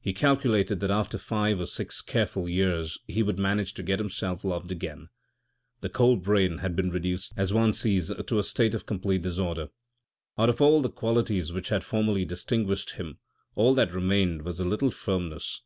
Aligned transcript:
He 0.00 0.12
calculated 0.12 0.80
that 0.80 0.90
after 0.90 1.16
five 1.18 1.60
or 1.60 1.66
six 1.66 2.00
careful 2.02 2.48
years 2.48 2.98
he 3.06 3.22
would 3.22 3.38
manage 3.38 3.74
to 3.74 3.84
get 3.84 4.00
himself 4.00 4.42
loved 4.42 4.72
again. 4.72 5.06
This 5.82 5.92
cold 5.92 6.24
brain 6.24 6.58
had 6.58 6.74
been 6.74 6.90
reduced, 6.90 7.32
as 7.36 7.52
one 7.52 7.72
sees, 7.72 8.08
to 8.12 8.38
a 8.40 8.42
state 8.42 8.74
of 8.74 8.86
complete 8.86 9.22
disorder. 9.22 9.68
Out 10.36 10.48
of 10.48 10.60
all 10.60 10.82
the 10.82 10.90
qualities 10.90 11.52
which 11.52 11.68
had 11.68 11.84
formerly 11.84 12.24
distinguished 12.24 12.94
him, 12.94 13.20
all 13.54 13.72
that 13.74 13.92
remained 13.92 14.42
was 14.42 14.58
a 14.58 14.64
little 14.66 14.90
firmness. 14.90 15.60